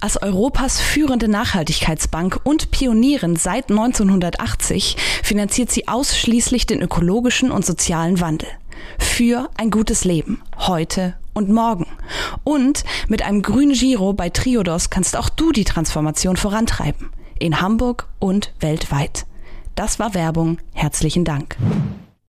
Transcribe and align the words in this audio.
Als 0.00 0.20
Europas 0.20 0.80
führende 0.80 1.28
Nachhaltigkeitsbank 1.28 2.40
und 2.44 2.70
Pionierin 2.70 3.36
seit 3.36 3.70
1980 3.70 4.96
finanziert 5.22 5.70
sie 5.70 5.88
ausschließlich 5.88 6.66
den 6.66 6.80
ökologischen 6.80 7.50
und 7.50 7.64
sozialen 7.64 8.20
Wandel. 8.20 8.48
Für 8.98 9.50
ein 9.56 9.70
gutes 9.70 10.04
Leben, 10.04 10.42
heute 10.56 11.14
und 11.34 11.48
morgen. 11.48 11.86
Und 12.44 12.84
mit 13.08 13.22
einem 13.22 13.42
grünen 13.42 13.72
Giro 13.72 14.12
bei 14.12 14.30
Triodos 14.30 14.90
kannst 14.90 15.16
auch 15.16 15.28
du 15.28 15.52
die 15.52 15.64
Transformation 15.64 16.36
vorantreiben. 16.36 17.10
In 17.38 17.60
Hamburg 17.60 18.08
und 18.18 18.52
weltweit. 18.60 19.26
Das 19.74 19.98
war 19.98 20.14
Werbung. 20.14 20.58
Herzlichen 20.72 21.24
Dank. 21.24 21.56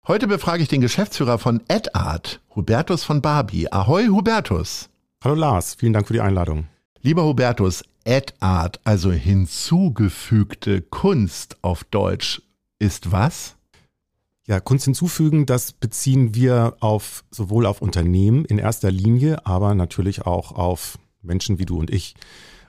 Heute 0.06 0.26
befrage 0.26 0.62
ich 0.62 0.68
den 0.68 0.80
Geschäftsführer 0.80 1.38
von 1.38 1.62
EdArt, 1.68 2.40
Hubertus 2.54 3.04
von 3.04 3.22
Barbie. 3.22 3.72
Ahoi, 3.72 4.08
Hubertus. 4.08 4.90
Hallo 5.22 5.34
Lars, 5.34 5.76
vielen 5.78 5.94
Dank 5.94 6.06
für 6.06 6.12
die 6.12 6.20
Einladung. 6.20 6.66
Lieber 7.06 7.26
Hubertus, 7.26 7.84
EdArt, 8.04 8.80
also 8.82 9.12
hinzugefügte 9.12 10.80
Kunst 10.80 11.58
auf 11.60 11.84
Deutsch, 11.84 12.40
ist 12.78 13.12
was? 13.12 13.56
Ja, 14.46 14.58
Kunst 14.58 14.86
hinzufügen, 14.86 15.44
das 15.44 15.72
beziehen 15.72 16.34
wir 16.34 16.78
auf 16.80 17.22
sowohl 17.30 17.66
auf 17.66 17.82
Unternehmen 17.82 18.46
in 18.46 18.56
erster 18.56 18.90
Linie, 18.90 19.44
aber 19.44 19.74
natürlich 19.74 20.22
auch 20.22 20.52
auf 20.52 20.98
Menschen 21.20 21.58
wie 21.58 21.66
du 21.66 21.78
und 21.78 21.90
ich. 21.90 22.14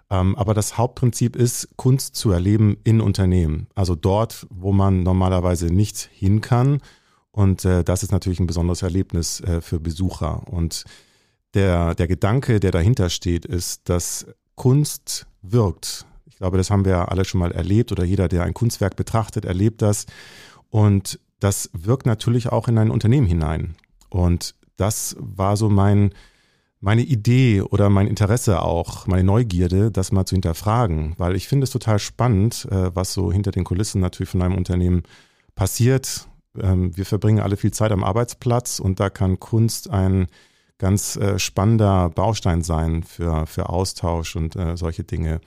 Ähm, 0.10 0.36
aber 0.36 0.54
das 0.54 0.78
Hauptprinzip 0.78 1.38
ist, 1.38 1.70
Kunst 1.78 2.18
zu 2.18 2.32
erleben 2.32 2.76
in 2.84 3.00
Unternehmen. 3.00 3.68
Also 3.74 3.96
dort, 3.96 4.48
wo 4.50 4.74
man 4.74 5.04
normalerweise 5.04 5.68
nicht 5.68 6.10
hin 6.12 6.42
kann. 6.42 6.82
Und 7.32 7.64
äh, 7.64 7.86
das 7.86 8.04
ist 8.04 8.12
natürlich 8.12 8.42
ein 8.42 8.48
besonderes 8.48 8.82
Erlebnis 8.82 9.40
äh, 9.40 9.62
für 9.62 9.80
Besucher. 9.80 10.46
Und 10.46 10.84
der, 11.56 11.96
der 11.96 12.08
Gedanke, 12.08 12.60
der 12.60 12.72
dahinter 12.72 13.10
steht, 13.10 13.46
ist, 13.46 13.90
dass 13.90 14.28
Kunst 14.56 15.26
wirkt. 15.42 16.06
Ich 16.26 16.38
glaube, 16.38 16.58
das 16.58 16.70
haben 16.70 16.86
wir 16.86 17.12
alle 17.12 17.26
schon 17.26 17.40
mal 17.40 17.52
erlebt 17.52 17.92
oder 17.92 18.04
jeder, 18.04 18.28
der 18.28 18.44
ein 18.44 18.54
Kunstwerk 18.54 18.96
betrachtet, 18.96 19.46
erlebt 19.46 19.82
das. 19.82 20.06
Und 20.70 21.20
das 21.40 21.70
wirkt 21.74 22.06
natürlich 22.06 22.52
auch 22.52 22.68
in 22.68 22.78
ein 22.78 22.92
Unternehmen 22.92 23.28
hinein. 23.28 23.76
Und 24.10 24.56
das 24.78 25.16
war 25.20 25.56
so 25.56 25.70
mein, 25.70 26.12
meine 26.82 27.04
Idee 27.04 27.62
oder 27.62 27.90
mein 27.90 28.08
Interesse 28.08 28.62
auch, 28.62 29.08
meine 29.08 29.24
Neugierde, 29.24 29.92
das 29.92 30.12
mal 30.12 30.26
zu 30.26 30.36
hinterfragen, 30.36 31.16
weil 31.18 31.36
ich 31.36 31.48
finde 31.48 31.64
es 31.64 31.72
total 31.72 32.00
spannend, 32.00 32.68
äh, 32.70 32.94
was 32.94 33.14
so 33.14 33.32
hinter 33.32 33.52
den 33.52 33.64
Kulissen 33.64 34.02
natürlich 34.02 34.30
von 34.30 34.42
einem 34.42 34.58
Unternehmen 34.58 35.04
passiert. 35.56 36.28
Ähm, 36.60 36.96
wir 36.96 37.06
verbringen 37.06 37.40
alle 37.40 37.58
viel 37.58 37.72
Zeit 37.72 37.92
am 37.92 38.04
Arbeitsplatz 38.04 38.80
und 38.80 39.00
da 39.00 39.10
kann 39.10 39.40
Kunst 39.40 39.90
ein 39.90 40.28
ganz 40.78 41.16
äh, 41.16 41.40
spannender 41.40 42.10
Baustein 42.10 42.62
sein 42.62 43.04
für, 43.04 43.46
für 43.46 43.70
Austausch 43.70 44.36
und 44.36 44.56
äh, 44.56 44.76
solche 44.76 45.04
Dinge. 45.04 45.42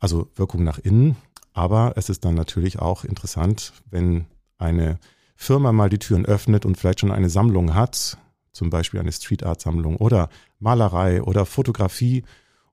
Also 0.00 0.28
Wirkung 0.34 0.64
nach 0.64 0.78
innen, 0.78 1.16
aber 1.52 1.92
es 1.96 2.08
ist 2.08 2.24
dann 2.24 2.34
natürlich 2.34 2.78
auch 2.78 3.04
interessant, 3.04 3.72
wenn 3.90 4.26
eine 4.58 4.98
Firma 5.36 5.72
mal 5.72 5.88
die 5.88 5.98
Türen 5.98 6.24
öffnet 6.24 6.64
und 6.64 6.76
vielleicht 6.76 7.00
schon 7.00 7.10
eine 7.10 7.30
Sammlung 7.30 7.74
hat, 7.74 8.18
zum 8.52 8.70
Beispiel 8.70 9.00
eine 9.00 9.12
Street 9.12 9.44
Art 9.44 9.60
Sammlung 9.60 9.96
oder 9.96 10.28
Malerei 10.58 11.22
oder 11.22 11.46
Fotografie 11.46 12.22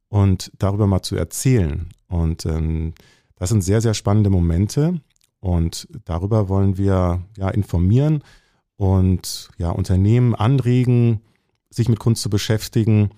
und 0.07 0.51
darüber 0.57 0.87
mal 0.87 1.01
zu 1.01 1.15
erzählen. 1.15 1.89
Und 2.07 2.45
ähm, 2.45 2.93
das 3.35 3.49
sind 3.49 3.63
sehr, 3.63 3.81
sehr 3.81 3.93
spannende 3.93 4.29
Momente 4.29 5.01
und 5.39 5.87
darüber 6.05 6.49
wollen 6.49 6.77
wir 6.77 7.23
ja 7.37 7.49
informieren 7.49 8.23
und 8.75 9.49
ja 9.57 9.71
Unternehmen 9.71 10.35
anregen, 10.35 11.21
sich 11.69 11.89
mit 11.89 11.99
Kunst 11.99 12.21
zu 12.21 12.29
beschäftigen. 12.29 13.11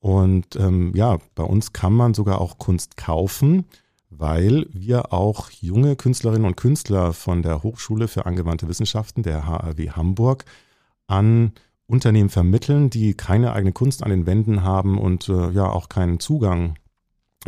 Und 0.00 0.56
ähm, 0.56 0.92
ja, 0.94 1.18
bei 1.34 1.44
uns 1.44 1.72
kann 1.72 1.92
man 1.92 2.14
sogar 2.14 2.40
auch 2.40 2.58
Kunst 2.58 2.96
kaufen 2.96 3.64
weil 4.10 4.66
wir 4.70 5.12
auch 5.12 5.50
junge 5.50 5.96
Künstlerinnen 5.96 6.46
und 6.46 6.56
Künstler 6.56 7.12
von 7.12 7.42
der 7.42 7.62
Hochschule 7.62 8.08
für 8.08 8.26
angewandte 8.26 8.68
Wissenschaften, 8.68 9.22
der 9.22 9.46
HAW 9.46 9.90
Hamburg, 9.90 10.44
an 11.06 11.52
Unternehmen 11.86 12.30
vermitteln, 12.30 12.90
die 12.90 13.14
keine 13.14 13.52
eigene 13.52 13.72
Kunst 13.72 14.02
an 14.02 14.10
den 14.10 14.26
Wänden 14.26 14.62
haben 14.62 14.98
und 14.98 15.28
äh, 15.28 15.50
ja 15.50 15.68
auch 15.68 15.88
keinen 15.88 16.20
Zugang 16.20 16.74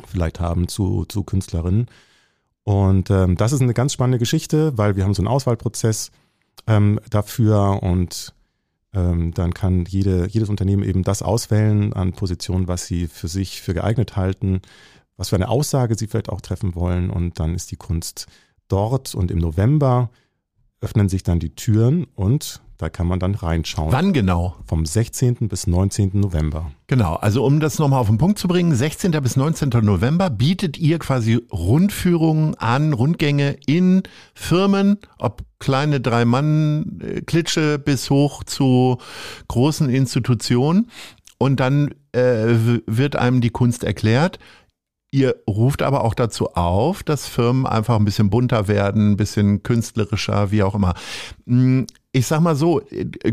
vielleicht 0.07 0.41
haben 0.41 0.69
zu, 0.69 1.05
zu 1.07 1.25
Künstlerinnen. 1.25 1.87
Und 2.63 3.11
ähm, 3.11 3.37
das 3.37 3.53
ist 3.53 3.61
eine 3.61 3.75
ganz 3.75 3.93
spannende 3.93 4.19
Geschichte, 4.19 4.77
weil 4.79 4.97
wir 4.97 5.05
haben 5.05 5.15
so 5.15 5.23
einen 5.23 5.29
Auswahlprozess 5.29 6.11
ähm, 6.67 7.01
dafür 7.11 7.83
und 7.83 8.35
ähm, 8.95 9.33
dann 9.35 9.55
kann 9.55 9.85
jede, 9.87 10.29
jedes 10.29 10.49
Unternehmen 10.49 10.83
eben 10.83 11.03
das 11.03 11.23
auswählen 11.23 11.93
an 11.93 12.13
Positionen, 12.13 12.69
was 12.69 12.87
sie 12.87 13.07
für 13.07 13.29
sich 13.29 13.63
für 13.63 13.75
geeignet 13.75 14.17
halten 14.17 14.61
was 15.21 15.29
für 15.29 15.37
eine 15.37 15.51
Aussage 15.51 15.99
sie 15.99 16.07
vielleicht 16.07 16.31
auch 16.31 16.41
treffen 16.41 16.75
wollen. 16.75 17.11
Und 17.11 17.39
dann 17.39 17.55
ist 17.55 17.71
die 17.71 17.77
Kunst 17.77 18.27
dort 18.69 19.15
und 19.15 19.31
im 19.31 19.39
November 19.39 20.11
öffnen 20.81 21.09
sich 21.09 21.23
dann 21.23 21.39
die 21.39 21.55
Türen 21.55 22.07
und 22.15 22.63
da 22.79 22.89
kann 22.89 23.07
man 23.07 23.21
dann 23.21 23.35
reinschauen. 23.35 23.93
Wann 23.93 24.15
genau? 24.15 24.57
Vom 24.65 24.87
16. 24.87 25.49
bis 25.49 25.67
19. 25.67 26.13
November. 26.15 26.73
Genau, 26.87 27.17
also 27.17 27.45
um 27.45 27.61
das 27.61 27.79
nochmal 27.79 28.01
auf 28.01 28.07
den 28.07 28.17
Punkt 28.17 28.39
zu 28.39 28.49
bringen, 28.49 28.75
16. 28.75 29.13
bis 29.23 29.37
19. 29.37 29.69
November 29.83 30.31
bietet 30.31 30.79
ihr 30.79 30.99
quasi 30.99 31.45
Rundführungen 31.53 32.55
an, 32.55 32.95
Rundgänge 32.95 33.59
in 33.67 34.03
Firmen, 34.35 34.99
ob 35.19 35.43
kleine 35.59 36.01
Drei-Mann-Klitsche 36.01 37.79
bis 37.79 38.09
hoch 38.09 38.45
zu 38.45 38.97
großen 39.49 39.91
Institutionen. 39.91 40.91
Und 41.37 41.61
dann 41.61 41.95
äh, 42.13 42.81
wird 42.87 43.17
einem 43.17 43.43
die 43.43 43.51
Kunst 43.51 43.85
erklärt. 43.85 44.39
Ihr 45.13 45.37
ruft 45.49 45.83
aber 45.83 46.05
auch 46.05 46.15
dazu 46.15 46.55
auf, 46.55 47.03
dass 47.03 47.27
Firmen 47.27 47.67
einfach 47.67 47.97
ein 47.97 48.05
bisschen 48.05 48.31
bunter 48.31 48.69
werden, 48.69 49.13
ein 49.13 49.17
bisschen 49.17 49.63
künstlerischer, 49.65 50.53
wie 50.53 50.63
auch 50.63 50.77
immer. 50.77 50.95
Ich 52.13 52.27
sag 52.27 52.41
mal 52.41 52.57
so, 52.57 52.83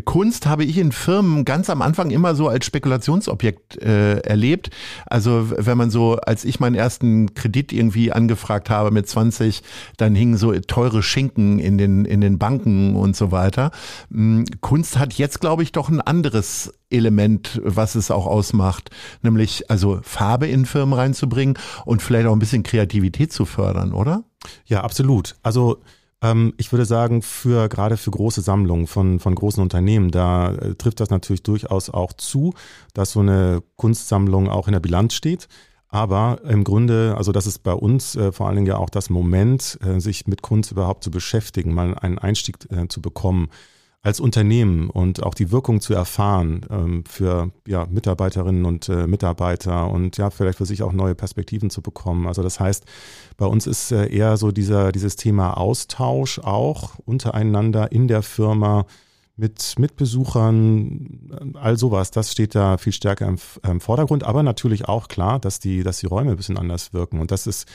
Kunst 0.05 0.45
habe 0.45 0.63
ich 0.63 0.77
in 0.77 0.91
Firmen 0.91 1.45
ganz 1.45 1.67
am 1.71 1.81
Anfang 1.81 2.11
immer 2.11 2.35
so 2.35 2.47
als 2.47 2.63
Spekulationsobjekt 2.67 3.81
äh, 3.81 4.19
erlebt. 4.19 4.69
Also 5.07 5.49
wenn 5.49 5.79
man 5.79 5.89
so, 5.89 6.17
als 6.17 6.45
ich 6.45 6.59
meinen 6.59 6.75
ersten 6.75 7.33
Kredit 7.33 7.73
irgendwie 7.73 8.11
angefragt 8.11 8.69
habe 8.69 8.91
mit 8.91 9.09
20, 9.09 9.63
dann 9.97 10.13
hingen 10.13 10.37
so 10.37 10.53
teure 10.53 11.01
Schinken 11.01 11.57
in 11.57 11.79
den, 11.79 12.05
in 12.05 12.21
den 12.21 12.37
Banken 12.37 12.95
und 12.95 13.15
so 13.15 13.31
weiter. 13.31 13.71
Hm, 14.11 14.45
Kunst 14.61 14.99
hat 14.99 15.13
jetzt, 15.13 15.41
glaube 15.41 15.63
ich, 15.63 15.71
doch 15.71 15.89
ein 15.89 15.99
anderes 15.99 16.71
Element, 16.91 17.59
was 17.63 17.95
es 17.95 18.11
auch 18.11 18.27
ausmacht, 18.27 18.91
nämlich 19.23 19.71
also 19.71 20.01
Farbe 20.03 20.45
in 20.45 20.67
Firmen 20.67 20.93
reinzubringen 20.93 21.57
und 21.85 22.03
vielleicht 22.03 22.27
auch 22.27 22.33
ein 22.33 22.39
bisschen 22.39 22.61
Kreativität 22.61 23.33
zu 23.33 23.45
fördern, 23.45 23.91
oder? 23.91 24.23
Ja, 24.67 24.83
absolut. 24.83 25.35
Also 25.41 25.81
ähm, 26.21 26.53
ich 26.57 26.71
würde 26.71 26.85
sagen, 26.85 27.21
für 27.21 27.69
gerade 27.69 27.97
für 27.97 28.11
große 28.11 28.41
Sammlungen 28.41 28.87
von, 28.87 29.19
von 29.19 29.35
großen 29.35 29.61
Unternehmen, 29.61 30.11
da 30.11 30.53
äh, 30.53 30.75
trifft 30.75 30.99
das 30.99 31.09
natürlich 31.09 31.43
durchaus 31.43 31.89
auch 31.89 32.13
zu, 32.13 32.53
dass 32.93 33.11
so 33.11 33.19
eine 33.19 33.61
Kunstsammlung 33.75 34.49
auch 34.49 34.67
in 34.67 34.73
der 34.73 34.79
Bilanz 34.79 35.13
steht. 35.13 35.47
Aber 35.89 36.41
im 36.43 36.63
Grunde, 36.63 37.15
also 37.17 37.31
das 37.31 37.47
ist 37.47 37.59
bei 37.59 37.73
uns 37.73 38.15
äh, 38.15 38.31
vor 38.31 38.47
allen 38.47 38.57
Dingen 38.57 38.67
ja 38.67 38.77
auch 38.77 38.89
das 38.89 39.09
Moment, 39.09 39.79
äh, 39.81 39.99
sich 39.99 40.27
mit 40.27 40.41
Kunst 40.41 40.71
überhaupt 40.71 41.03
zu 41.03 41.11
beschäftigen, 41.11 41.73
mal 41.73 41.95
einen 41.95 42.19
Einstieg 42.19 42.57
äh, 42.71 42.87
zu 42.87 43.01
bekommen 43.01 43.49
als 44.07 44.21
Unternehmen 44.21 44.89
und 44.89 45.21
auch 45.21 45.33
die 45.33 45.51
Wirkung 45.51 45.81
zu 45.81 45.93
erfahren 45.93 46.65
ähm, 46.69 47.03
für 47.05 47.51
ja, 47.67 47.85
Mitarbeiterinnen 47.89 48.63
und 48.63 48.87
äh, 48.87 49.05
Mitarbeiter 49.05 49.89
und 49.91 50.15
ja, 50.15 50.29
vielleicht 50.29 50.59
für 50.59 50.65
sich 50.65 50.81
auch 50.81 50.93
neue 50.93 51.13
Perspektiven 51.13 51.69
zu 51.69 51.81
bekommen. 51.81 52.25
Also 52.25 52.41
das 52.41 52.61
heißt, 52.61 52.85
bei 53.35 53.45
uns 53.45 53.67
ist 53.67 53.91
äh, 53.91 54.07
eher 54.07 54.37
so 54.37 54.51
dieser, 54.51 54.93
dieses 54.93 55.17
Thema 55.17 55.57
Austausch 55.57 56.39
auch 56.39 56.97
untereinander 57.05 57.91
in 57.91 58.07
der 58.07 58.21
Firma 58.21 58.85
mit 59.35 59.75
Mitbesuchern, 59.77 61.53
all 61.61 61.77
sowas, 61.77 62.09
das 62.09 62.31
steht 62.31 62.55
da 62.55 62.77
viel 62.77 62.93
stärker 62.93 63.27
im, 63.27 63.37
im, 63.69 63.81
Vordergrund, 63.81 64.23
aber 64.23 64.41
natürlich 64.41 64.87
auch 64.87 65.09
klar, 65.09 65.37
dass 65.37 65.59
die, 65.59 65.83
dass 65.83 65.99
die 65.99 66.07
Räume 66.07 66.31
ein 66.31 66.37
bisschen 66.37 66.57
anders 66.57 66.93
wirken. 66.93 67.19
Und 67.19 67.29
das 67.31 67.45
ist 67.45 67.67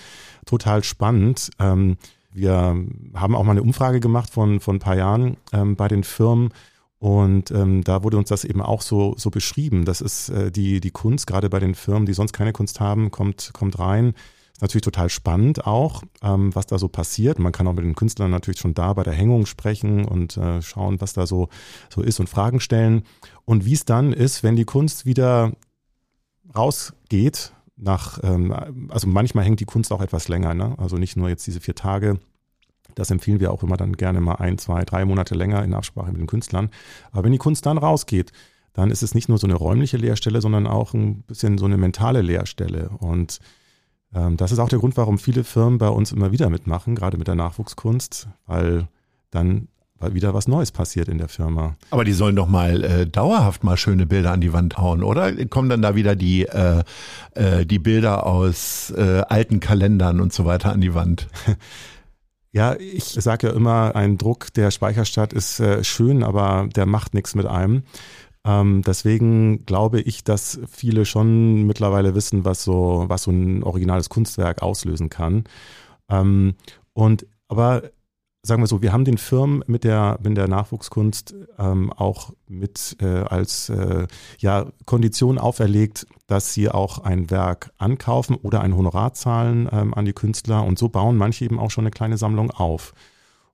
total 0.46 0.82
spannend. 0.82 1.50
Ähm, 1.60 1.98
wir 2.32 2.76
haben 3.14 3.34
auch 3.34 3.44
mal 3.44 3.52
eine 3.52 3.62
Umfrage 3.62 4.00
gemacht 4.00 4.30
von, 4.30 4.60
von 4.60 4.76
ein 4.76 4.80
paar 4.80 4.96
Jahren 4.96 5.36
ähm, 5.52 5.76
bei 5.76 5.88
den 5.88 6.04
Firmen. 6.04 6.50
Und 6.98 7.50
ähm, 7.50 7.82
da 7.82 8.04
wurde 8.04 8.16
uns 8.16 8.28
das 8.28 8.44
eben 8.44 8.62
auch 8.62 8.80
so, 8.80 9.14
so 9.18 9.30
beschrieben. 9.30 9.84
Das 9.84 10.00
ist 10.00 10.28
äh, 10.28 10.52
die, 10.52 10.80
die 10.80 10.92
Kunst, 10.92 11.26
gerade 11.26 11.50
bei 11.50 11.58
den 11.58 11.74
Firmen, 11.74 12.06
die 12.06 12.12
sonst 12.12 12.32
keine 12.32 12.52
Kunst 12.52 12.78
haben, 12.78 13.10
kommt, 13.10 13.50
kommt 13.52 13.80
rein. 13.80 14.14
natürlich 14.60 14.84
total 14.84 15.08
spannend 15.10 15.66
auch, 15.66 16.04
ähm, 16.22 16.54
was 16.54 16.66
da 16.66 16.78
so 16.78 16.86
passiert. 16.86 17.40
Man 17.40 17.50
kann 17.50 17.66
auch 17.66 17.72
mit 17.72 17.84
den 17.84 17.96
Künstlern 17.96 18.30
natürlich 18.30 18.60
schon 18.60 18.74
da 18.74 18.92
bei 18.92 19.02
der 19.02 19.14
Hängung 19.14 19.46
sprechen 19.46 20.04
und 20.04 20.36
äh, 20.36 20.62
schauen, 20.62 21.00
was 21.00 21.12
da 21.12 21.26
so, 21.26 21.48
so 21.90 22.02
ist 22.02 22.20
und 22.20 22.28
Fragen 22.28 22.60
stellen. 22.60 23.02
Und 23.44 23.64
wie 23.64 23.72
es 23.72 23.84
dann 23.84 24.12
ist, 24.12 24.44
wenn 24.44 24.54
die 24.54 24.64
Kunst 24.64 25.04
wieder 25.04 25.50
rausgeht, 26.54 27.52
nach, 27.76 28.18
ähm, 28.22 28.54
also 28.90 29.06
manchmal 29.06 29.44
hängt 29.44 29.60
die 29.60 29.64
Kunst 29.64 29.92
auch 29.92 30.00
etwas 30.00 30.28
länger, 30.28 30.54
ne? 30.54 30.74
also 30.78 30.96
nicht 30.96 31.16
nur 31.16 31.28
jetzt 31.28 31.46
diese 31.46 31.60
vier 31.60 31.74
Tage. 31.74 32.18
Das 32.94 33.10
empfehlen 33.10 33.40
wir 33.40 33.52
auch 33.52 33.62
immer 33.62 33.76
dann 33.76 33.94
gerne 33.94 34.20
mal 34.20 34.34
ein, 34.34 34.58
zwei, 34.58 34.84
drei 34.84 35.04
Monate 35.04 35.34
länger 35.34 35.64
in 35.64 35.72
Absprache 35.72 36.12
mit 36.12 36.20
den 36.20 36.26
Künstlern. 36.26 36.70
Aber 37.10 37.24
wenn 37.24 37.32
die 37.32 37.38
Kunst 37.38 37.64
dann 37.64 37.78
rausgeht, 37.78 38.32
dann 38.74 38.90
ist 38.90 39.02
es 39.02 39.14
nicht 39.14 39.28
nur 39.28 39.38
so 39.38 39.46
eine 39.46 39.54
räumliche 39.54 39.96
Leerstelle, 39.96 40.40
sondern 40.40 40.66
auch 40.66 40.94
ein 40.94 41.22
bisschen 41.22 41.58
so 41.58 41.66
eine 41.66 41.76
mentale 41.76 42.22
Leerstelle. 42.22 42.90
Und 42.98 43.38
ähm, 44.14 44.36
das 44.36 44.52
ist 44.52 44.58
auch 44.58 44.68
der 44.68 44.78
Grund, 44.78 44.96
warum 44.96 45.18
viele 45.18 45.44
Firmen 45.44 45.78
bei 45.78 45.88
uns 45.88 46.12
immer 46.12 46.32
wieder 46.32 46.50
mitmachen, 46.50 46.94
gerade 46.94 47.18
mit 47.18 47.28
der 47.28 47.34
Nachwuchskunst, 47.34 48.28
weil 48.46 48.88
dann 49.30 49.68
wieder 50.12 50.34
was 50.34 50.48
Neues 50.48 50.72
passiert 50.72 51.08
in 51.08 51.18
der 51.18 51.28
Firma. 51.28 51.76
Aber 51.90 52.04
die 52.04 52.12
sollen 52.12 52.36
doch 52.36 52.48
mal 52.48 52.84
äh, 52.84 53.06
dauerhaft 53.06 53.64
mal 53.64 53.76
schöne 53.76 54.06
Bilder 54.06 54.32
an 54.32 54.40
die 54.40 54.52
Wand 54.52 54.78
hauen, 54.78 55.02
oder? 55.02 55.32
Kommen 55.46 55.68
dann 55.68 55.82
da 55.82 55.94
wieder 55.94 56.16
die, 56.16 56.46
äh, 56.46 56.82
äh, 57.34 57.64
die 57.64 57.78
Bilder 57.78 58.26
aus 58.26 58.92
äh, 58.96 59.22
alten 59.28 59.60
Kalendern 59.60 60.20
und 60.20 60.32
so 60.32 60.44
weiter 60.44 60.72
an 60.72 60.80
die 60.80 60.94
Wand? 60.94 61.28
Ja, 62.54 62.76
ich 62.78 63.04
sage 63.04 63.46
ja 63.46 63.54
immer, 63.54 63.96
ein 63.96 64.18
Druck 64.18 64.52
der 64.52 64.70
Speicherstadt 64.70 65.32
ist 65.32 65.58
äh, 65.58 65.82
schön, 65.84 66.22
aber 66.22 66.68
der 66.76 66.84
macht 66.84 67.14
nichts 67.14 67.34
mit 67.34 67.46
einem. 67.46 67.84
Ähm, 68.44 68.82
deswegen 68.86 69.64
glaube 69.64 70.00
ich, 70.00 70.22
dass 70.22 70.60
viele 70.70 71.06
schon 71.06 71.62
mittlerweile 71.66 72.14
wissen, 72.14 72.44
was 72.44 72.62
so, 72.62 73.04
was 73.08 73.22
so 73.22 73.30
ein 73.30 73.62
originales 73.62 74.10
Kunstwerk 74.10 74.60
auslösen 74.60 75.08
kann. 75.08 75.44
Ähm, 76.10 76.54
und 76.92 77.26
aber 77.48 77.84
sagen 78.44 78.62
wir 78.62 78.66
so, 78.66 78.82
wir 78.82 78.92
haben 78.92 79.04
den 79.04 79.18
Firmen 79.18 79.62
mit 79.66 79.84
der, 79.84 80.18
mit 80.22 80.36
der 80.36 80.48
Nachwuchskunst 80.48 81.34
ähm, 81.58 81.92
auch 81.92 82.32
mit 82.48 82.96
äh, 83.00 83.06
als 83.06 83.68
äh, 83.68 84.08
ja, 84.38 84.66
Kondition 84.84 85.38
auferlegt, 85.38 86.06
dass 86.26 86.52
sie 86.52 86.68
auch 86.68 86.98
ein 86.98 87.30
Werk 87.30 87.70
ankaufen 87.78 88.36
oder 88.36 88.60
ein 88.60 88.76
Honorar 88.76 89.14
zahlen 89.14 89.68
ähm, 89.70 89.94
an 89.94 90.04
die 90.04 90.12
Künstler 90.12 90.64
und 90.64 90.78
so 90.78 90.88
bauen 90.88 91.16
manche 91.16 91.44
eben 91.44 91.60
auch 91.60 91.70
schon 91.70 91.84
eine 91.84 91.92
kleine 91.92 92.18
Sammlung 92.18 92.50
auf. 92.50 92.94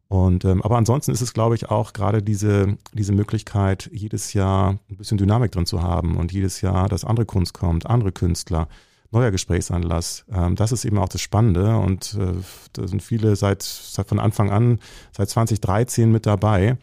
Und 0.09 0.47
ähm, 0.47 0.63
aber 0.63 0.79
ansonsten 0.79 1.13
ist 1.13 1.21
es, 1.21 1.35
glaube 1.35 1.55
ich, 1.55 1.69
auch 1.71 1.93
gerade 1.93 2.23
diese, 2.23 2.79
diese 2.95 3.13
Möglichkeit, 3.13 3.91
jedes 3.93 4.33
Jahr 4.33 4.79
ein 4.91 4.97
bisschen 4.97 5.19
Dynamik 5.19 5.53
drin 5.53 5.67
zu 5.67 5.83
haben 5.83 6.17
und 6.17 6.33
jedes 6.33 6.63
Jahr, 6.63 6.89
dass 6.89 7.05
andere 7.05 7.27
Kunst 7.27 7.53
kommt, 7.53 7.85
andere 7.85 8.11
Künstler, 8.11 8.69
neuer 9.11 9.31
Gesprächsanlass. 9.31 10.25
Ähm, 10.31 10.57
das 10.57 10.73
ist 10.73 10.85
eben 10.85 10.99
auch 10.99 11.09
das 11.09 11.21
Spannende 11.21 11.79
und 11.79 12.15
äh, 12.15 12.35
da 12.73 12.87
sind 12.87 13.03
viele 13.03 13.37
seit, 13.37 13.63
seit 13.63 14.09
von 14.09 14.19
Anfang 14.19 14.51
an, 14.51 14.79
seit 15.17 15.31
2013 15.31 16.11
mit 16.11 16.27
dabei, 16.27 16.77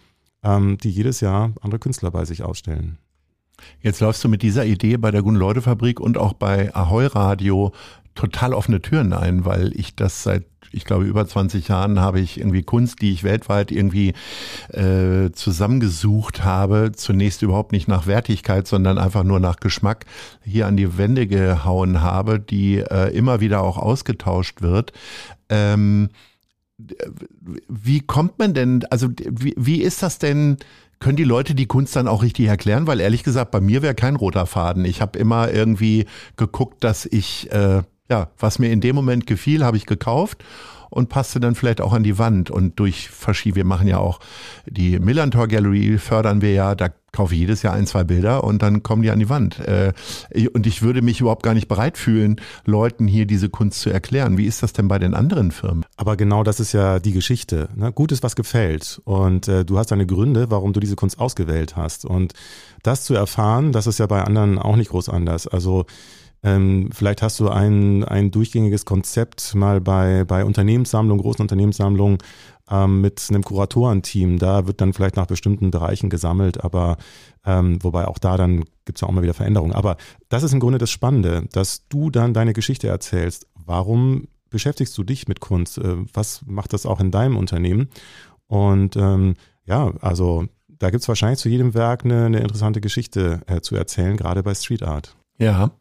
ähm, 0.44 0.78
die 0.78 0.90
jedes 0.90 1.22
Jahr 1.22 1.54
andere 1.62 1.80
Künstler 1.80 2.12
bei 2.12 2.26
sich 2.26 2.44
ausstellen. 2.44 2.98
Jetzt 3.82 4.02
läufst 4.02 4.24
du 4.24 4.30
mit 4.30 4.42
dieser 4.42 4.66
Idee 4.66 4.98
bei 4.98 5.12
der 5.12 5.22
Gunn-Leute-Fabrik 5.22 6.00
und 6.00 6.18
auch 6.18 6.34
bei 6.34 6.76
Ahoi 6.76 7.06
Radio 7.06 7.72
total 8.16 8.54
offene 8.54 8.82
Türen 8.82 9.14
ein, 9.14 9.46
weil 9.46 9.72
ich 9.76 9.96
das 9.96 10.24
seit 10.24 10.46
ich 10.76 10.84
glaube, 10.84 11.06
über 11.06 11.26
20 11.26 11.70
Jahren 11.70 12.00
habe 12.00 12.20
ich 12.20 12.38
irgendwie 12.38 12.64
Kunst, 12.64 13.02
die 13.02 13.12
ich 13.12 13.24
weltweit 13.24 13.72
irgendwie 13.72 14.14
äh, 14.74 15.32
zusammengesucht 15.32 16.44
habe, 16.44 16.92
zunächst 16.94 17.42
überhaupt 17.42 17.72
nicht 17.72 17.88
nach 17.88 18.08
Wertigkeit, 18.08 18.68
sondern 18.68 18.98
einfach 18.98 19.24
nur 19.24 19.40
nach 19.40 19.58
Geschmack 19.58 20.06
hier 20.44 20.68
an 20.68 20.76
die 20.76 20.98
Wände 20.98 21.28
gehauen 21.28 22.02
habe, 22.02 22.40
die 22.40 22.80
äh, 22.80 23.16
immer 23.16 23.40
wieder 23.40 23.64
auch 23.64 23.78
ausgetauscht 23.78 24.62
wird. 24.62 24.92
Ähm, 25.50 26.10
wie 27.70 28.02
kommt 28.02 28.38
man 28.38 28.54
denn, 28.54 28.84
also 28.90 29.08
wie, 29.18 29.54
wie 29.58 29.82
ist 29.82 30.04
das 30.04 30.20
denn? 30.20 30.58
Können 31.00 31.18
die 31.18 31.24
Leute 31.24 31.56
die 31.56 31.68
Kunst 31.68 31.96
dann 31.96 32.08
auch 32.08 32.24
richtig 32.24 32.48
erklären? 32.48 32.88
Weil 32.88 33.00
ehrlich 33.00 33.24
gesagt, 33.24 33.52
bei 33.52 33.62
mir 33.62 33.82
wäre 33.82 33.96
kein 33.96 34.16
roter 34.16 34.46
Faden. 34.46 34.86
Ich 34.86 35.02
habe 35.02 35.20
immer 35.20 35.52
irgendwie 35.52 36.06
geguckt, 36.38 36.84
dass 36.84 37.06
ich 37.06 37.52
äh, 37.52 37.84
ja, 38.10 38.30
was 38.40 38.60
mir 38.60 38.72
in 38.72 38.82
dem 38.82 38.96
Moment 38.96 39.28
gefiel, 39.28 39.64
habe 39.64 39.78
ich 39.78 39.86
gekauft 39.86 40.44
und 40.90 41.10
passte 41.10 41.40
dann 41.40 41.56
vielleicht 41.56 41.82
auch 41.82 41.94
an 41.94 42.04
die 42.04 42.18
Wand. 42.18 42.50
Und 42.50 42.80
durch 42.80 43.10
verschiedene, 43.10 43.58
wir 43.58 43.66
machen 43.66 43.88
ja 43.88 43.98
auch 43.98 44.20
die 44.66 45.00
Millantor 45.00 45.48
Gallery, 45.48 45.98
fördern 45.98 46.42
wir 46.42 46.54
ja, 46.54 46.76
da 46.76 46.90
kaufe 47.12 47.34
ich 47.34 47.40
jedes 47.42 47.64
Jahr 47.64 47.74
ein, 47.74 47.88
zwei 47.88 48.04
Bilder 48.04 48.44
und 48.44 48.62
dann 48.62 48.84
kommen 48.84 49.02
die 49.02 49.10
an 49.10 49.20
die 49.20 49.30
Wand. 49.30 49.60
Äh, 49.60 49.94
und 50.54 50.68
ich 50.68 50.82
würde 50.82 51.02
mich 51.02 51.22
überhaupt 51.22 51.44
gar 51.44 51.54
nicht 51.54 51.68
bereit 51.68 51.98
fühlen, 51.98 52.42
Leuten 52.66 53.08
hier 53.08 53.26
diese 53.26 53.50
Kunst 53.50 53.80
zu 53.82 53.90
erklären. 53.90 54.38
Wie 54.38 54.46
ist 54.46 54.64
das 54.64 54.74
denn 54.74 54.88
bei 54.88 55.00
den 55.00 55.14
anderen 55.14 55.52
Firmen? 55.52 55.86
Aber 55.98 56.18
genau 56.18 56.44
das 56.44 56.60
ist 56.60 56.74
ja 56.74 57.00
die 57.00 57.14
Geschichte. 57.14 57.70
Ne? 57.76 57.92
Gut 57.92 58.12
ist, 58.12 58.24
was 58.24 58.36
gefällt. 58.36 59.02
Und 59.06 59.48
äh, 59.48 59.66
du 59.66 59.78
hast 59.78 59.92
deine 59.92 60.06
Gründe, 60.06 60.52
warum 60.52 60.74
du 60.74 60.80
diese 60.80 60.96
Kunst 60.96 61.20
ausgewählt 61.20 61.76
hast. 61.76 62.06
Und 62.06 62.34
das 62.84 63.04
zu 63.04 63.16
erfahren, 63.16 63.72
das 63.72 63.88
ist 63.88 64.00
ja 64.00 64.08
bei 64.08 64.22
anderen 64.24 64.60
auch 64.60 64.76
nicht 64.76 64.92
groß 64.92 65.10
anders. 65.10 65.48
Also 65.48 65.86
ähm, 66.46 66.90
vielleicht 66.94 67.24
hast 67.24 67.40
du 67.40 67.50
ein, 67.50 68.04
ein 68.04 68.30
durchgängiges 68.30 68.86
Konzept 68.86 69.56
mal 69.56 69.82
bei, 69.82 70.26
bei 70.26 70.46
Unternehmenssammlungen, 70.46 71.20
großen 71.20 71.42
Unternehmenssammlungen 71.42 72.20
ähm, 72.70 73.02
mit 73.02 73.26
einem 73.30 73.44
Kuratorenteam. 73.44 74.38
Da 74.38 74.68
wird 74.68 74.80
dann 74.80 74.94
vielleicht 74.94 75.16
nach 75.16 75.26
bestimmten 75.26 75.72
Bereichen 75.72 76.12
gesammelt, 76.12 76.64
aber 76.64 76.98
ähm, 77.46 77.84
wobei 77.84 78.08
auch 78.08 78.20
da 78.20 78.38
dann 78.38 78.64
gibt 78.86 79.00
es 79.00 79.02
ja 79.02 79.08
auch 79.08 79.12
mal 79.12 79.24
wieder 79.24 79.34
Veränderungen. 79.34 79.74
Aber 79.74 79.98
das 80.30 80.44
ist 80.44 80.54
im 80.54 80.60
Grunde 80.60 80.78
das 80.78 80.92
Spannende, 80.92 81.48
dass 81.52 81.88
du 81.88 82.12
dann 82.12 82.36
deine 82.36 82.54
Geschichte 82.54 82.88
erzählst. 82.90 83.48
Warum 83.56 84.28
beschäftigst 84.52 84.96
du 85.00 85.04
dich 85.04 85.28
mit 85.28 85.40
Kunst? 85.40 85.80
Äh, 85.80 85.96
was 86.14 86.44
macht 86.46 86.74
das 86.74 86.86
auch 86.86 87.00
in 87.00 87.10
deinem 87.10 87.38
Unternehmen? 87.38 87.90
Und 88.46 88.96
ähm, 88.98 89.34
ja, 89.66 89.92
also 90.00 90.46
da 90.68 90.92
gibt 90.92 91.02
es 91.02 91.08
wahrscheinlich 91.08 91.40
zu 91.40 91.50
jedem 91.50 91.74
Werk 91.74 92.06
eine, 92.06 92.26
eine 92.26 92.42
interessante 92.42 92.82
Geschichte 92.82 93.42
äh, 93.48 93.62
zu 93.62 93.76
erzählen, 93.76 94.16
gerade 94.16 94.44
bei 94.44 94.54
Street 94.54 94.84
Art. 94.84 95.16
Ja, 95.38 95.72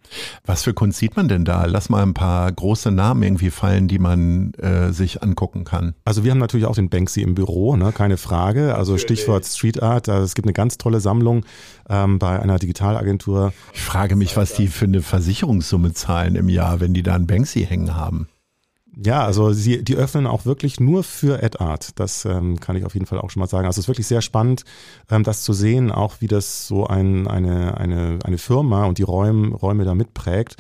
was 0.44 0.64
für 0.64 0.74
Kunst 0.74 0.98
sieht 0.98 1.16
man 1.16 1.28
denn 1.28 1.44
da? 1.44 1.64
Lass 1.66 1.88
mal 1.88 2.02
ein 2.02 2.12
paar 2.12 2.50
große 2.50 2.90
Namen 2.90 3.22
irgendwie 3.22 3.50
fallen, 3.50 3.86
die 3.86 4.00
man 4.00 4.52
äh, 4.54 4.92
sich 4.92 5.22
angucken 5.22 5.62
kann. 5.62 5.94
Also 6.04 6.24
wir 6.24 6.32
haben 6.32 6.38
natürlich 6.38 6.66
auch 6.66 6.74
den 6.74 6.88
Banksy 6.88 7.22
im 7.22 7.36
Büro, 7.36 7.76
ne? 7.76 7.92
keine 7.92 8.16
Frage. 8.16 8.74
Also 8.74 8.98
Stichwort 8.98 9.44
Street 9.46 9.80
Art, 9.80 10.08
also 10.08 10.24
es 10.24 10.34
gibt 10.34 10.46
eine 10.46 10.54
ganz 10.54 10.76
tolle 10.76 10.98
Sammlung 10.98 11.44
ähm, 11.88 12.18
bei 12.18 12.40
einer 12.40 12.58
Digitalagentur. 12.58 13.52
Ich 13.72 13.82
frage 13.82 14.16
mich, 14.16 14.36
was 14.36 14.54
die 14.54 14.66
für 14.66 14.86
eine 14.86 15.02
Versicherungssumme 15.02 15.92
zahlen 15.92 16.34
im 16.34 16.48
Jahr, 16.48 16.80
wenn 16.80 16.92
die 16.92 17.04
da 17.04 17.14
einen 17.14 17.28
Banksy 17.28 17.64
hängen 17.64 17.94
haben. 17.94 18.28
Ja, 18.96 19.25
also 19.25 19.52
sie, 19.52 19.82
die 19.82 19.96
öffnen 19.96 20.26
auch 20.26 20.44
wirklich 20.44 20.79
nur 20.79 21.03
für 21.03 21.43
Ad 21.43 21.58
Art. 21.58 21.98
Das 21.98 22.24
ähm, 22.24 22.60
kann 22.60 22.77
ich 22.77 22.84
auf 22.84 22.94
jeden 22.94 23.06
Fall 23.06 23.19
auch 23.19 23.31
schon 23.31 23.41
mal 23.41 23.48
sagen. 23.48 23.67
Also 23.67 23.79
es 23.79 23.84
ist 23.84 23.89
wirklich 23.89 24.06
sehr 24.06 24.22
spannend, 24.22 24.65
ähm, 25.10 25.24
das 25.24 25.43
zu 25.43 25.53
sehen, 25.53 25.91
auch 25.91 26.20
wie 26.20 26.29
das 26.29 26.69
so 26.69 26.86
ein, 26.86 27.27
eine, 27.27 27.77
eine, 27.77 28.19
eine 28.24 28.39
Firma 28.39 28.84
und 28.84 28.98
die 28.98 29.03
Räume, 29.03 29.55
Räume 29.56 29.84
da 29.84 29.94
mitprägt. 29.94 30.56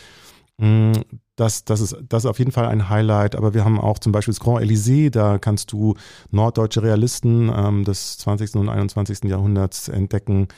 Mm, 0.58 0.92
das, 1.36 1.64
das, 1.64 1.80
ist, 1.80 1.96
das 2.08 2.24
ist 2.24 2.30
auf 2.30 2.38
jeden 2.38 2.52
Fall 2.52 2.66
ein 2.66 2.88
Highlight, 2.88 3.36
aber 3.36 3.54
wir 3.54 3.64
haben 3.64 3.80
auch 3.80 3.98
zum 3.98 4.12
Beispiel 4.12 4.32
das 4.32 4.40
Grand 4.40 4.64
Elysée, 4.64 5.10
da 5.10 5.38
kannst 5.38 5.72
du 5.72 5.94
norddeutsche 6.30 6.82
Realisten 6.82 7.52
ähm, 7.54 7.84
des 7.84 8.18
20. 8.18 8.54
und 8.56 8.68
21. 8.68 9.24
Jahrhunderts 9.24 9.88
entdecken. 9.88 10.48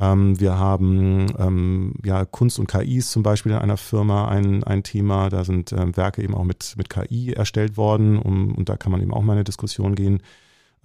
Ähm, 0.00 0.38
wir 0.38 0.58
haben 0.58 1.26
ähm, 1.38 1.94
ja 2.04 2.24
Kunst 2.24 2.58
und 2.58 2.68
KIs 2.68 3.10
zum 3.10 3.22
Beispiel 3.22 3.52
in 3.52 3.58
einer 3.58 3.76
Firma 3.76 4.28
ein, 4.28 4.62
ein 4.64 4.82
Thema. 4.82 5.28
Da 5.28 5.44
sind 5.44 5.72
ähm, 5.72 5.96
Werke 5.96 6.22
eben 6.22 6.34
auch 6.34 6.44
mit, 6.44 6.74
mit 6.76 6.88
KI 6.88 7.32
erstellt 7.32 7.76
worden 7.76 8.18
um, 8.18 8.54
und 8.54 8.68
da 8.68 8.76
kann 8.76 8.92
man 8.92 9.02
eben 9.02 9.12
auch 9.12 9.22
mal 9.22 9.32
in 9.32 9.38
eine 9.38 9.44
Diskussion 9.44 9.94
gehen. 9.94 10.22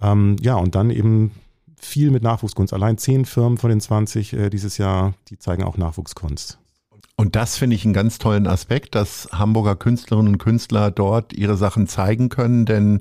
Ähm, 0.00 0.36
ja, 0.40 0.56
und 0.56 0.74
dann 0.74 0.90
eben 0.90 1.32
viel 1.76 2.10
mit 2.10 2.22
Nachwuchskunst. 2.22 2.72
Allein 2.72 2.98
zehn 2.98 3.24
Firmen 3.24 3.58
von 3.58 3.70
den 3.70 3.80
20 3.80 4.32
äh, 4.32 4.50
dieses 4.50 4.78
Jahr, 4.78 5.14
die 5.28 5.38
zeigen 5.38 5.62
auch 5.62 5.76
Nachwuchskunst. 5.76 6.58
Und 7.16 7.36
das 7.36 7.56
finde 7.56 7.76
ich 7.76 7.84
einen 7.84 7.94
ganz 7.94 8.18
tollen 8.18 8.48
Aspekt, 8.48 8.96
dass 8.96 9.28
Hamburger 9.30 9.76
Künstlerinnen 9.76 10.32
und 10.32 10.38
Künstler 10.38 10.90
dort 10.90 11.32
ihre 11.32 11.56
Sachen 11.56 11.86
zeigen 11.86 12.28
können, 12.28 12.66
denn 12.66 12.98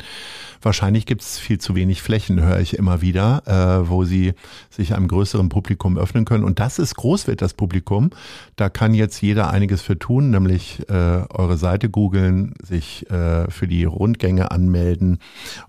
wahrscheinlich 0.62 1.08
gibt 1.08 1.24
es 1.24 1.40
viel 1.40 1.58
zu 1.58 1.74
wenig 1.74 2.04
Flächen, 2.04 2.40
höre 2.40 2.60
ich 2.60 2.78
immer 2.78 3.02
wieder, 3.02 3.42
äh, 3.48 3.90
wo 3.90 4.04
sie 4.04 4.34
sich 4.70 4.94
einem 4.94 5.08
größeren 5.08 5.50
Publikum 5.50 5.98
öffnen 5.98 6.26
können. 6.26 6.44
Und 6.44 6.60
das 6.60 6.78
ist 6.78 6.96
groß 6.96 7.26
wird 7.26 7.42
das 7.42 7.56
Publikum. 7.56 8.12
Da 8.56 8.70
kann 8.70 8.94
jetzt 8.94 9.20
jeder 9.20 9.50
einiges 9.50 9.82
für 9.82 9.98
tun, 9.98 10.30
nämlich 10.30 10.88
äh, 10.90 10.94
eure 10.94 11.58
Seite 11.58 11.90
googeln, 11.90 12.54
sich 12.62 13.10
äh, 13.10 13.50
für 13.50 13.68
die 13.68 13.84
Rundgänge 13.84 14.52
anmelden. 14.52 15.18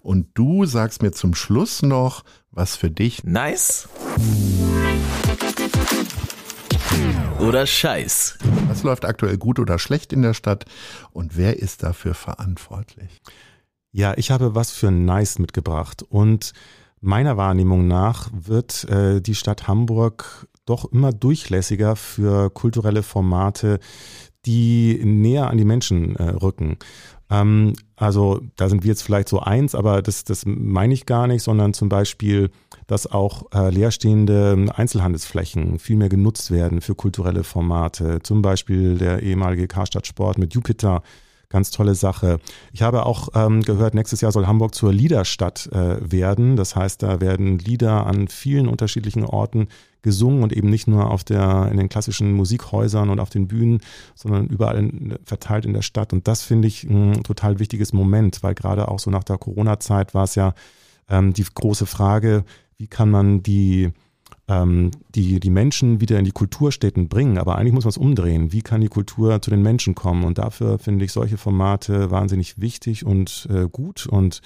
Und 0.00 0.28
du 0.34 0.66
sagst 0.66 1.00
mir 1.00 1.12
zum 1.12 1.34
Schluss 1.34 1.80
noch, 1.80 2.24
was 2.50 2.76
für 2.76 2.90
dich 2.90 3.24
nice 3.24 3.88
oder 7.41 7.67
Scheiß? 7.67 8.38
Was 8.69 8.83
läuft 8.83 9.05
aktuell 9.05 9.37
gut 9.38 9.59
oder 9.59 9.79
schlecht 9.79 10.12
in 10.12 10.23
der 10.23 10.35
Stadt 10.35 10.64
und 11.12 11.37
wer 11.37 11.59
ist 11.59 11.83
dafür 11.83 12.14
verantwortlich? 12.14 13.21
Ja, 13.93 14.14
ich 14.17 14.31
habe 14.31 14.55
was 14.55 14.73
für 14.73 14.91
Nice 14.91 15.38
mitgebracht 15.38 16.03
und 16.09 16.53
meiner 17.00 17.37
Wahrnehmung 17.37 17.87
nach 17.87 18.31
wird 18.33 18.85
äh, 18.85 19.21
die 19.21 19.35
Stadt 19.35 19.69
Hamburg 19.69 20.49
doch 20.67 20.91
immer 20.91 21.12
durchlässiger 21.12 21.95
für 21.97 22.50
kulturelle 22.50 23.03
Formate, 23.03 23.79
die 24.47 25.00
näher 25.05 25.49
an 25.49 25.59
die 25.59 25.64
Menschen 25.64 26.17
äh, 26.17 26.31
rücken. 26.31 26.79
Ähm, 27.31 27.75
also 27.97 28.41
da 28.57 28.69
sind 28.69 28.83
wir 28.83 28.88
jetzt 28.88 29.03
vielleicht 29.03 29.29
so 29.29 29.41
eins, 29.41 29.75
aber 29.75 30.03
das, 30.03 30.25
das 30.25 30.45
meine 30.47 30.95
ich 30.95 31.07
gar 31.07 31.26
nicht, 31.26 31.43
sondern 31.43 31.75
zum 31.75 31.88
Beispiel, 31.88 32.50
dass 32.87 33.11
auch 33.11 33.47
äh, 33.55 33.71
leerstehende 33.71 34.67
Einzelhandelsflächen 34.75 35.79
viel 35.79 35.97
mehr 35.97 36.09
genutzt 36.09 36.50
werden 36.50 36.81
für 36.81 36.95
kulturelle 36.95 37.45
Formate. 37.45 38.21
Zum 38.23 38.43
Beispiel 38.43 38.99
der 38.99 39.23
ehemalige 39.23 39.67
Karstadt 39.69 40.07
Sport 40.07 40.38
mit 40.38 40.55
Jupiter. 40.55 41.03
Ganz 41.49 41.71
tolle 41.71 41.95
Sache. 41.95 42.41
Ich 42.73 42.83
habe 42.83 43.07
auch 43.07 43.29
ähm, 43.35 43.62
gehört, 43.62 43.95
nächstes 43.95 44.21
Jahr 44.21 44.33
soll 44.33 44.47
Hamburg 44.47 44.75
zur 44.75 44.93
Liederstadt 44.93 45.69
äh, 45.73 45.99
werden. 46.00 46.57
Das 46.57 46.75
heißt, 46.75 47.03
da 47.03 47.21
werden 47.21 47.59
Lieder 47.59 48.07
an 48.07 48.26
vielen 48.26 48.67
unterschiedlichen 48.67 49.25
Orten 49.25 49.69
gesungen 50.03 50.43
und 50.43 50.53
eben 50.53 50.69
nicht 50.69 50.87
nur 50.87 51.11
auf 51.11 51.25
der, 51.25 51.69
in 51.71 51.76
den 51.76 51.88
klassischen 51.88 52.33
Musikhäusern 52.33 53.09
und 53.09 53.21
auf 53.21 53.31
den 53.31 53.47
Bühnen, 53.47 53.81
sondern 54.14 54.47
überall 54.47 54.79
in, 54.79 55.19
verteilt 55.25 55.64
in 55.64 55.73
der 55.73 55.83
Stadt. 55.83 56.12
Und 56.12 56.29
das 56.29 56.43
finde 56.43 56.69
ich 56.69 56.85
ein 56.85 57.23
total 57.23 57.59
wichtiges 57.59 57.93
Moment, 57.93 58.43
weil 58.43 58.55
gerade 58.55 58.88
auch 58.88 58.99
so 58.99 59.11
nach 59.11 59.25
der 59.25 59.38
Corona-Zeit 59.38 60.12
war 60.12 60.25
es 60.25 60.35
ja 60.35 60.55
ähm, 61.09 61.33
die 61.33 61.45
große 61.45 61.87
Frage, 61.87 62.45
wie 62.76 62.87
kann 62.87 63.11
man 63.11 63.43
die 63.43 63.93
ähm, 64.49 64.90
die, 65.14 65.40
die 65.40 65.50
Menschen 65.50 66.00
wieder 66.00 66.19
in 66.19 66.25
die 66.25 66.33
Kulturstätten 66.33 67.09
bringen. 67.09 67.38
Aber 67.38 67.57
eigentlich 67.57 67.73
muss 67.73 67.85
man 67.85 67.90
es 67.90 67.97
umdrehen. 67.97 68.52
Wie 68.52 68.62
kann 68.62 68.81
die 68.81 68.88
Kultur 68.88 69.40
zu 69.40 69.50
den 69.50 69.62
Menschen 69.62 69.95
kommen? 69.95 70.25
Und 70.25 70.38
dafür 70.38 70.78
finde 70.78 71.04
ich 71.04 71.12
solche 71.12 71.37
Formate 71.37 72.11
wahnsinnig 72.11 72.61
wichtig 72.61 73.07
und 73.07 73.49
äh, 73.50 73.69
gut. 73.71 74.07
Und 74.07 74.43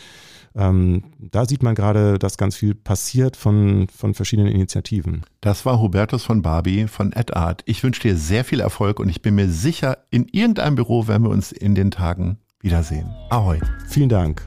ähm, 0.54 1.04
da 1.18 1.46
sieht 1.46 1.62
man 1.62 1.74
gerade, 1.74 2.18
dass 2.18 2.38
ganz 2.38 2.56
viel 2.56 2.74
passiert 2.74 3.36
von, 3.36 3.88
von 3.94 4.14
verschiedenen 4.14 4.52
Initiativen. 4.52 5.22
Das 5.40 5.66
war 5.66 5.80
Hubertus 5.80 6.24
von 6.24 6.42
Barbie 6.42 6.86
von 6.86 7.12
AdArt. 7.12 7.62
Ich 7.66 7.82
wünsche 7.82 8.02
dir 8.02 8.16
sehr 8.16 8.44
viel 8.44 8.60
Erfolg 8.60 9.00
und 9.00 9.08
ich 9.08 9.22
bin 9.22 9.34
mir 9.34 9.48
sicher, 9.48 9.98
in 10.10 10.26
irgendeinem 10.30 10.76
Büro 10.76 11.08
werden 11.08 11.24
wir 11.24 11.30
uns 11.30 11.52
in 11.52 11.74
den 11.74 11.90
Tagen 11.90 12.38
wiedersehen. 12.60 13.08
Ahoi. 13.30 13.58
Vielen 13.88 14.08
Dank. 14.08 14.46